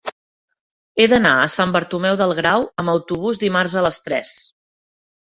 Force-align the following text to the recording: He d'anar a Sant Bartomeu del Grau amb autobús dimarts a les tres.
He 1.01 1.05
d'anar 1.11 1.33
a 1.41 1.51
Sant 1.55 1.75
Bartomeu 1.75 2.17
del 2.21 2.33
Grau 2.39 2.65
amb 2.85 2.93
autobús 2.95 3.43
dimarts 3.45 3.77
a 3.83 3.85
les 3.89 4.01
tres. 4.09 4.33